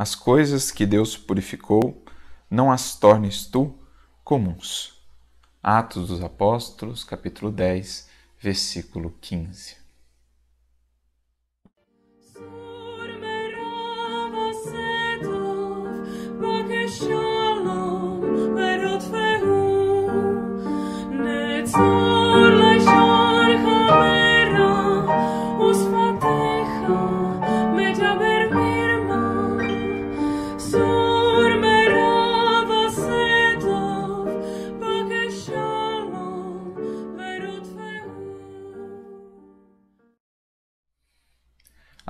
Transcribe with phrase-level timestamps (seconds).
[0.00, 2.02] As coisas que Deus purificou,
[2.50, 3.78] não as tornes tu
[4.24, 4.98] comuns.
[5.62, 8.08] Atos dos Apóstolos, capítulo 10,
[8.40, 9.76] versículo 15.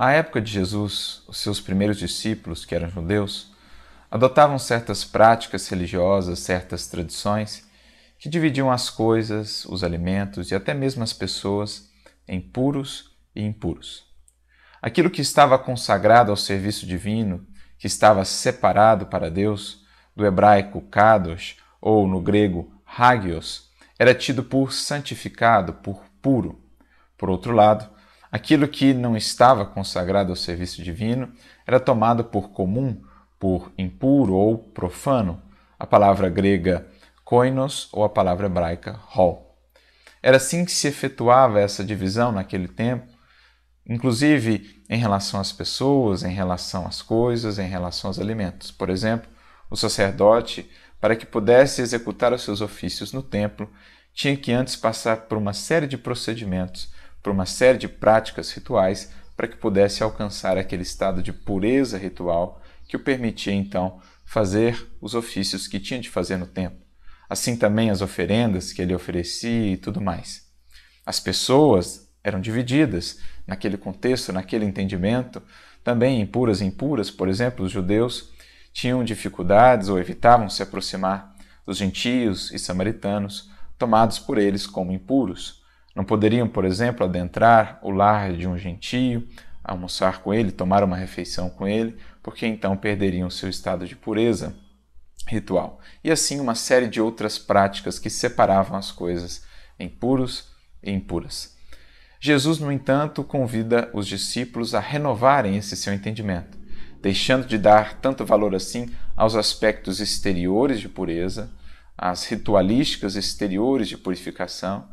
[0.03, 3.51] À época de Jesus, os seus primeiros discípulos, que eram judeus,
[4.09, 7.69] adotavam certas práticas religiosas, certas tradições
[8.17, 11.91] que dividiam as coisas, os alimentos e até mesmo as pessoas
[12.27, 14.07] em puros e impuros.
[14.81, 17.45] Aquilo que estava consagrado ao serviço divino,
[17.77, 24.73] que estava separado para Deus, do hebraico kadosh ou no grego hagios, era tido por
[24.73, 26.59] santificado, por puro.
[27.15, 27.87] Por outro lado,
[28.31, 31.33] Aquilo que não estava consagrado ao serviço divino
[31.67, 33.01] era tomado por comum,
[33.37, 35.41] por impuro ou profano,
[35.77, 36.87] a palavra grega
[37.25, 39.57] koinos ou a palavra hebraica hol.
[40.23, 43.07] Era assim que se efetuava essa divisão naquele tempo,
[43.85, 48.71] inclusive em relação às pessoas, em relação às coisas, em relação aos alimentos.
[48.71, 49.29] Por exemplo,
[49.69, 50.69] o sacerdote,
[51.01, 53.69] para que pudesse executar os seus ofícios no templo,
[54.13, 59.11] tinha que antes passar por uma série de procedimentos por uma série de práticas rituais
[59.35, 65.15] para que pudesse alcançar aquele estado de pureza ritual que o permitia então fazer os
[65.15, 66.79] ofícios que tinha de fazer no templo.
[67.29, 70.49] Assim também as oferendas que ele oferecia e tudo mais.
[71.05, 75.41] As pessoas eram divididas naquele contexto, naquele entendimento,
[75.83, 78.31] também impuras e impuras, por exemplo, os judeus
[78.71, 81.35] tinham dificuldades ou evitavam se aproximar
[81.65, 85.60] dos gentios e samaritanos, tomados por eles como impuros.
[85.95, 89.27] Não poderiam, por exemplo, adentrar o lar de um gentio,
[89.63, 94.55] almoçar com ele, tomar uma refeição com ele, porque então perderiam seu estado de pureza
[95.27, 95.79] ritual.
[96.03, 99.43] E assim uma série de outras práticas que separavam as coisas
[99.79, 100.49] em puros
[100.81, 101.55] e impuras.
[102.19, 106.57] Jesus, no entanto, convida os discípulos a renovarem esse seu entendimento,
[107.01, 111.51] deixando de dar tanto valor assim aos aspectos exteriores de pureza,
[111.97, 114.87] às ritualísticas exteriores de purificação,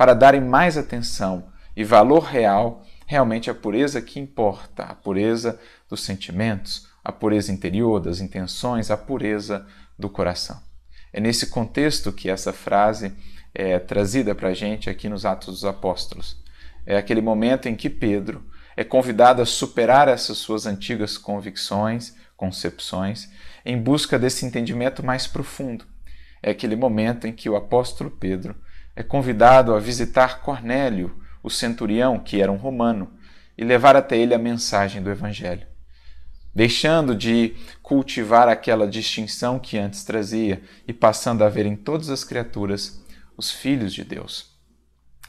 [0.00, 6.02] para darem mais atenção e valor real realmente à pureza que importa, a pureza dos
[6.02, 9.66] sentimentos, a pureza interior das intenções, a pureza
[9.98, 10.58] do coração.
[11.12, 13.14] É nesse contexto que essa frase
[13.54, 16.42] é trazida para a gente aqui nos Atos dos Apóstolos.
[16.86, 18.42] É aquele momento em que Pedro
[18.78, 23.28] é convidado a superar essas suas antigas convicções, concepções,
[23.66, 25.84] em busca desse entendimento mais profundo.
[26.42, 28.56] É aquele momento em que o apóstolo Pedro
[28.94, 33.12] é convidado a visitar Cornélio, o centurião, que era um romano,
[33.56, 35.66] e levar até ele a mensagem do Evangelho.
[36.54, 42.24] Deixando de cultivar aquela distinção que antes trazia e passando a ver em todas as
[42.24, 43.04] criaturas
[43.36, 44.50] os filhos de Deus.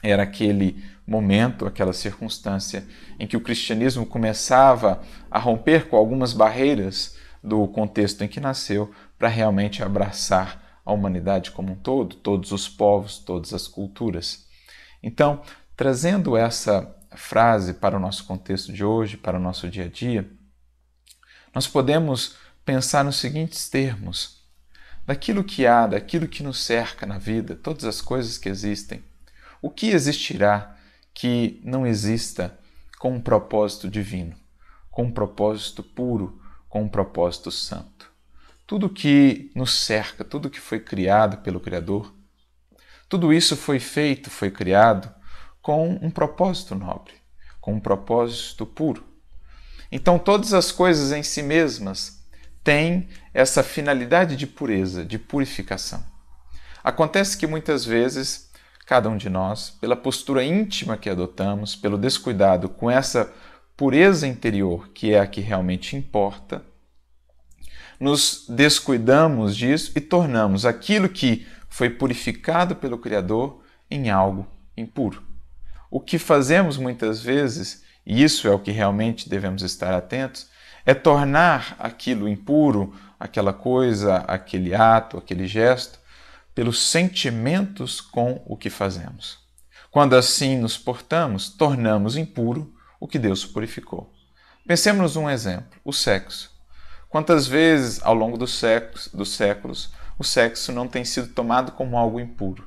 [0.01, 2.85] Era aquele momento, aquela circunstância
[3.19, 8.91] em que o cristianismo começava a romper com algumas barreiras do contexto em que nasceu
[9.17, 14.45] para realmente abraçar a humanidade como um todo, todos os povos, todas as culturas.
[15.01, 15.41] Então,
[15.75, 20.29] trazendo essa frase para o nosso contexto de hoje, para o nosso dia a dia,
[21.53, 24.41] nós podemos pensar nos seguintes termos:
[25.05, 29.03] daquilo que há, daquilo que nos cerca na vida, todas as coisas que existem,
[29.61, 30.77] o que existirá
[31.13, 32.57] que não exista
[32.97, 34.35] com um propósito divino,
[34.89, 38.10] com um propósito puro, com um propósito santo?
[38.71, 42.15] Tudo que nos cerca, tudo que foi criado pelo Criador,
[43.09, 45.13] tudo isso foi feito, foi criado
[45.61, 47.11] com um propósito nobre,
[47.59, 49.03] com um propósito puro.
[49.91, 52.25] Então, todas as coisas em si mesmas
[52.63, 56.01] têm essa finalidade de pureza, de purificação.
[56.81, 58.53] Acontece que muitas vezes,
[58.85, 63.33] cada um de nós, pela postura íntima que adotamos, pelo descuidado com essa
[63.75, 66.70] pureza interior, que é a que realmente importa,
[68.01, 75.21] nos descuidamos disso e tornamos aquilo que foi purificado pelo Criador em algo impuro.
[75.89, 80.49] O que fazemos muitas vezes, e isso é o que realmente devemos estar atentos,
[80.83, 85.99] é tornar aquilo impuro, aquela coisa, aquele ato, aquele gesto,
[86.55, 89.37] pelos sentimentos com o que fazemos.
[89.91, 94.11] Quando assim nos portamos, tornamos impuro o que Deus purificou.
[94.65, 96.50] Pensemos um exemplo: o sexo.
[97.11, 101.97] Quantas vezes, ao longo dos séculos, dos séculos, o sexo não tem sido tomado como
[101.97, 102.65] algo impuro,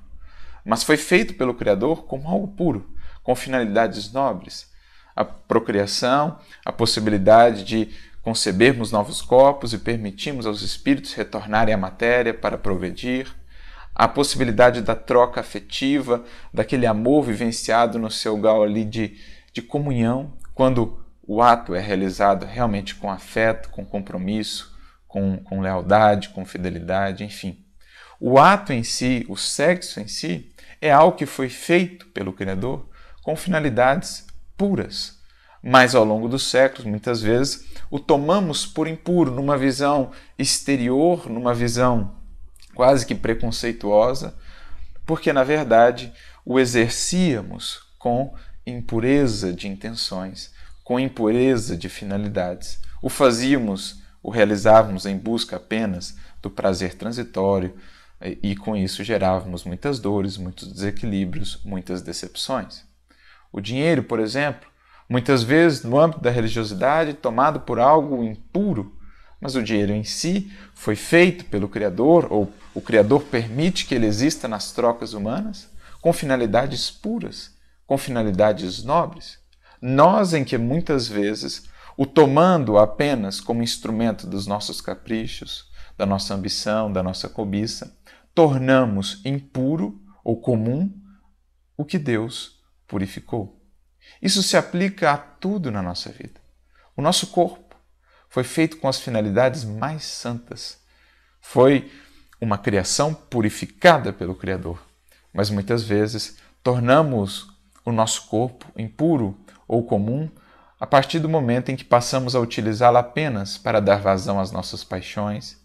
[0.62, 2.86] mas foi feito pelo Criador como algo puro,
[3.22, 4.70] com finalidades nobres.
[5.16, 7.88] A procriação, a possibilidade de
[8.20, 13.34] concebermos novos corpos e permitirmos aos espíritos retornarem à matéria para progredir,
[13.94, 19.18] a possibilidade da troca afetiva, daquele amor vivenciado no seu grau ali de,
[19.54, 24.74] de comunhão, quando o ato é realizado realmente com afeto, com compromisso,
[25.08, 27.64] com, com lealdade, com fidelidade, enfim.
[28.20, 32.88] O ato em si, o sexo em si, é algo que foi feito pelo Criador
[33.22, 34.26] com finalidades
[34.56, 35.18] puras.
[35.62, 41.54] Mas ao longo dos séculos, muitas vezes, o tomamos por impuro, numa visão exterior, numa
[41.54, 42.16] visão
[42.74, 44.36] quase que preconceituosa,
[45.06, 46.12] porque na verdade
[46.44, 48.34] o exercíamos com
[48.66, 50.52] impureza de intenções,
[50.84, 52.78] com impureza de finalidades.
[53.02, 57.74] O fazíamos, o realizávamos em busca apenas do prazer transitório
[58.42, 62.84] e com isso gerávamos muitas dores, muitos desequilíbrios, muitas decepções.
[63.50, 64.68] O dinheiro, por exemplo,
[65.08, 68.96] muitas vezes no âmbito da religiosidade, tomado por algo impuro,
[69.40, 74.06] mas o dinheiro em si foi feito pelo Criador, ou o Criador permite que ele
[74.06, 75.68] exista nas trocas humanas,
[76.00, 77.52] com finalidades puras,
[77.86, 79.38] com finalidades nobres.
[79.86, 86.32] Nós, em que muitas vezes o tomando apenas como instrumento dos nossos caprichos, da nossa
[86.32, 87.94] ambição, da nossa cobiça,
[88.34, 90.90] tornamos impuro ou comum
[91.76, 93.62] o que Deus purificou.
[94.22, 96.40] Isso se aplica a tudo na nossa vida.
[96.96, 97.76] O nosso corpo
[98.30, 100.78] foi feito com as finalidades mais santas.
[101.42, 101.92] Foi
[102.40, 104.82] uma criação purificada pelo Criador.
[105.30, 107.53] Mas muitas vezes tornamos
[107.84, 109.38] o nosso corpo impuro
[109.68, 110.28] ou comum
[110.78, 114.84] a partir do momento em que passamos a utilizá-lo apenas para dar vazão às nossas
[114.84, 115.56] paixões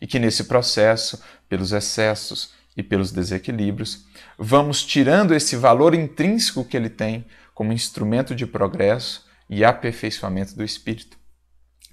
[0.00, 4.04] e que nesse processo, pelos excessos e pelos desequilíbrios,
[4.38, 10.62] vamos tirando esse valor intrínseco que ele tem como instrumento de progresso e aperfeiçoamento do
[10.62, 11.18] espírito.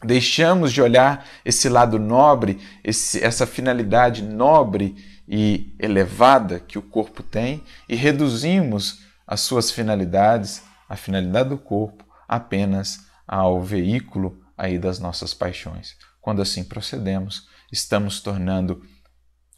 [0.04, 4.96] Deixamos de olhar esse lado nobre, esse, essa finalidade nobre
[5.28, 12.06] e elevada que o corpo tem e reduzimos as suas finalidades, a finalidade do corpo,
[12.27, 15.95] apenas ao veículo aí das nossas paixões.
[16.22, 18.83] Quando assim procedemos, estamos tornando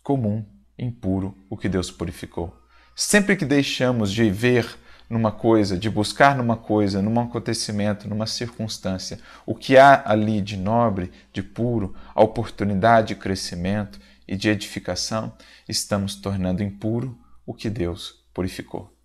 [0.03, 0.45] comum,
[0.77, 2.55] impuro o que Deus purificou.
[2.95, 4.77] Sempre que deixamos de ver
[5.09, 10.57] numa coisa, de buscar numa coisa, num acontecimento, numa circunstância, o que há ali de
[10.57, 15.33] nobre, de puro, a oportunidade de crescimento e de edificação,
[15.67, 18.96] estamos tornando impuro o que Deus purificou.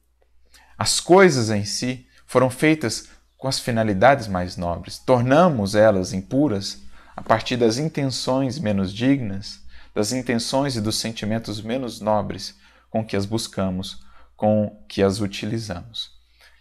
[0.82, 3.08] As coisas em si foram feitas
[3.38, 6.82] com as finalidades mais nobres, tornamos elas impuras
[7.14, 9.60] a partir das intenções menos dignas,
[9.94, 12.58] das intenções e dos sentimentos menos nobres
[12.90, 14.04] com que as buscamos
[14.36, 16.10] com que as utilizamos.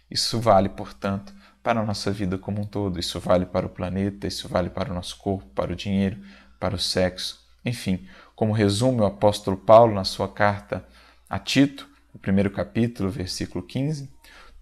[0.08, 4.28] Isso vale, portanto, para a nossa vida como um todo, isso vale para o planeta,
[4.28, 6.22] isso vale para o nosso corpo, para o dinheiro,
[6.60, 7.40] para o sexo.
[7.64, 10.86] Enfim, como resume o apóstolo Paulo na sua carta
[11.28, 14.10] a Tito, no primeiro capítulo, versículo 15: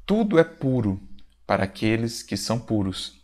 [0.07, 1.01] tudo é puro
[1.47, 3.21] para aqueles que são puros.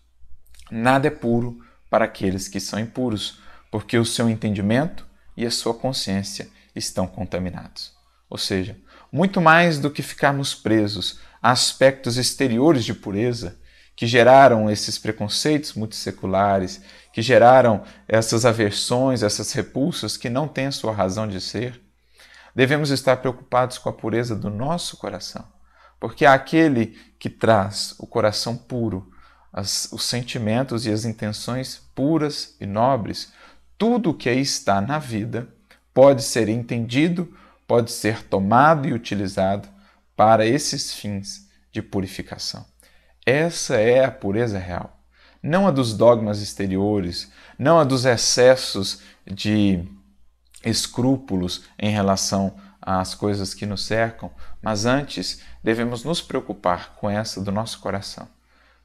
[0.71, 3.41] Nada é puro para aqueles que são impuros,
[3.71, 7.93] porque o seu entendimento e a sua consciência estão contaminados.
[8.29, 8.77] Ou seja,
[9.13, 13.59] muito mais do que ficarmos presos a aspectos exteriores de pureza
[13.95, 20.93] que geraram esses preconceitos multisseculares, que geraram essas aversões, essas repulsas que não têm sua
[20.93, 21.81] razão de ser,
[22.57, 25.47] devemos estar preocupados com a pureza do nosso coração,
[26.01, 29.13] porque aquele que traz o coração puro,
[29.53, 33.33] as, os sentimentos e as intenções puras e nobres,
[33.79, 35.49] tudo o que aí está na vida
[35.93, 37.33] pode ser entendido
[37.67, 39.69] pode ser tomado e utilizado
[40.15, 42.65] para esses fins de purificação.
[43.25, 45.01] Essa é a pureza real.
[45.43, 49.85] Não a dos dogmas exteriores, não a dos excessos de
[50.67, 54.31] escrúpulos em relação às coisas que nos cercam,
[54.61, 58.29] mas antes devemos nos preocupar com essa do nosso coração,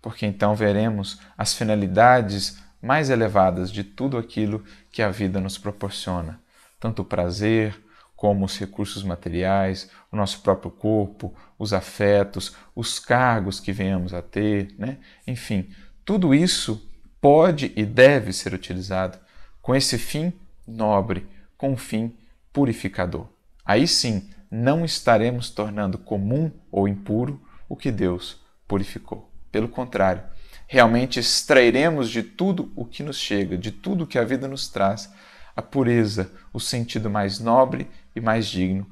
[0.01, 6.39] porque então veremos as finalidades mais elevadas de tudo aquilo que a vida nos proporciona,
[6.79, 7.79] tanto o prazer,
[8.15, 14.21] como os recursos materiais, o nosso próprio corpo, os afetos, os cargos que venhamos a
[14.21, 14.99] ter, né?
[15.25, 15.69] enfim,
[16.05, 16.87] tudo isso
[17.19, 19.17] pode e deve ser utilizado
[19.59, 20.31] com esse fim
[20.67, 21.27] nobre,
[21.61, 22.17] com fim
[22.51, 23.27] purificador.
[23.63, 27.39] Aí sim, não estaremos tornando comum ou impuro
[27.69, 29.31] o que Deus purificou.
[29.51, 30.23] Pelo contrário,
[30.65, 35.13] realmente extrairemos de tudo o que nos chega, de tudo que a vida nos traz,
[35.55, 38.89] a pureza, o sentido mais nobre e mais digno,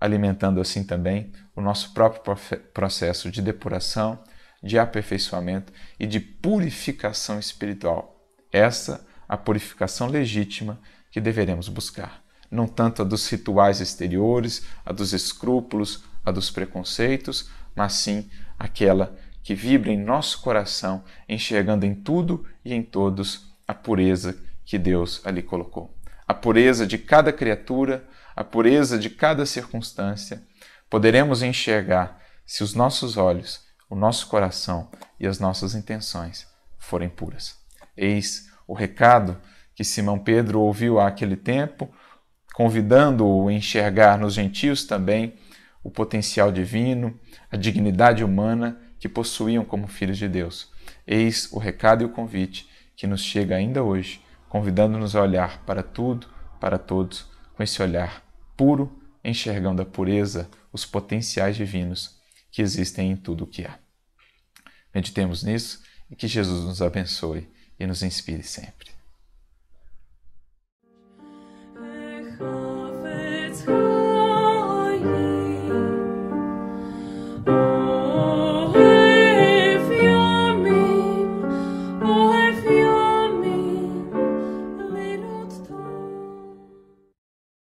[0.00, 2.22] alimentando assim também o nosso próprio
[2.72, 4.18] processo de depuração,
[4.62, 8.18] de aperfeiçoamento e de purificação espiritual.
[8.50, 10.80] Essa a purificação legítima
[11.16, 17.48] que deveremos buscar, não tanto a dos rituais exteriores, a dos escrúpulos, a dos preconceitos,
[17.74, 23.72] mas sim aquela que vibra em nosso coração, enxergando em tudo e em todos a
[23.72, 25.96] pureza que Deus ali colocou.
[26.28, 28.06] A pureza de cada criatura,
[28.36, 30.42] a pureza de cada circunstância,
[30.90, 36.46] poderemos enxergar se os nossos olhos, o nosso coração e as nossas intenções
[36.78, 37.56] forem puras.
[37.96, 39.40] Eis o recado
[39.76, 41.88] que Simão Pedro ouviu àquele tempo,
[42.54, 45.34] convidando-o a enxergar nos gentios também
[45.84, 47.20] o potencial divino,
[47.52, 50.72] a dignidade humana que possuíam como filhos de Deus.
[51.06, 52.66] Eis o recado e o convite
[52.96, 56.26] que nos chega ainda hoje, convidando-nos a olhar para tudo,
[56.58, 58.24] para todos, com esse olhar
[58.56, 62.18] puro, enxergando a pureza, os potenciais divinos
[62.50, 63.78] que existem em tudo o que há.
[64.94, 67.46] Meditemos nisso e que Jesus nos abençoe
[67.78, 68.95] e nos inspire sempre.